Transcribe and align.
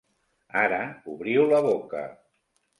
Ara 0.61 0.79
obriu 1.13 1.47
la 1.53 1.63
boca. 1.69 2.05